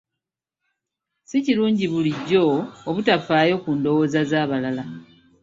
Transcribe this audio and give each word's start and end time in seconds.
Si 1.29 1.37
kirungi 1.45 1.85
bulijjo 1.91 2.45
obutafaayo 2.89 3.55
ku 3.63 3.69
ndowooza 3.77 4.21
z'abalala. 4.29 4.83